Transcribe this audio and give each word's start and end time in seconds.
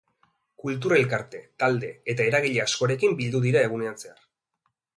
Kultur 0.61 0.95
elkarte, 0.95 1.41
talde 1.63 1.91
eta 2.15 2.27
eragile 2.31 2.63
askorekin 2.65 3.15
bildu 3.21 3.43
dira 3.45 3.65
egunean 3.69 4.05
zehar. 4.05 4.27